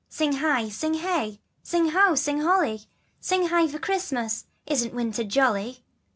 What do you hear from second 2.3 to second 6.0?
holly, Sing hie for Christmas! Isn't winter jolly